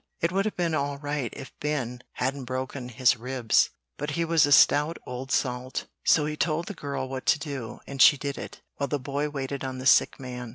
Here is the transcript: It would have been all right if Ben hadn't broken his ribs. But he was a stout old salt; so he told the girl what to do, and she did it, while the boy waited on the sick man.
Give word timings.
It 0.19 0.31
would 0.31 0.45
have 0.45 0.55
been 0.57 0.73
all 0.73 0.97
right 0.97 1.31
if 1.37 1.53
Ben 1.59 2.01
hadn't 2.13 2.45
broken 2.45 2.89
his 2.89 3.17
ribs. 3.17 3.69
But 3.97 4.09
he 4.17 4.25
was 4.25 4.47
a 4.47 4.51
stout 4.51 4.97
old 5.05 5.29
salt; 5.31 5.85
so 6.03 6.25
he 6.25 6.35
told 6.35 6.65
the 6.65 6.73
girl 6.73 7.07
what 7.07 7.27
to 7.27 7.37
do, 7.37 7.81
and 7.85 8.01
she 8.01 8.17
did 8.17 8.35
it, 8.35 8.63
while 8.77 8.87
the 8.87 8.97
boy 8.97 9.29
waited 9.29 9.63
on 9.63 9.77
the 9.77 9.85
sick 9.85 10.19
man. 10.19 10.49